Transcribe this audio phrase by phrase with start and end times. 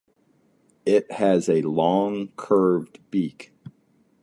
[0.83, 3.53] It has a long, curved beak.